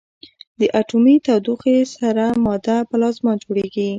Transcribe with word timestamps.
د 0.59 0.61
اټومي 0.79 1.15
تودوخې 1.25 1.77
سره 1.95 2.25
ماده 2.45 2.77
پلازما 2.89 3.33
جوړېږي. 3.43 3.89